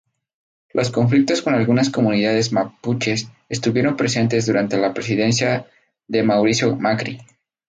[0.73, 5.67] Los conflictos con algunas comunidades mapuches estuvieron presentes durante la presidencia
[6.07, 7.19] de Mauricio Macri.